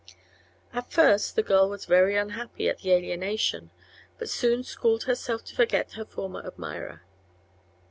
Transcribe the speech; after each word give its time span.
At 0.73 0.91
first 0.91 1.35
the 1.35 1.43
girl 1.43 1.69
was 1.69 1.85
very 1.85 2.17
unhappy 2.17 2.67
at 2.67 2.79
the 2.79 2.89
alienation, 2.91 3.69
but 4.17 4.29
soon 4.31 4.63
schooled 4.63 5.03
herself 5.03 5.43
to 5.45 5.55
forget 5.55 5.91
her 5.91 6.05
former 6.05 6.43
admirer. 6.43 7.03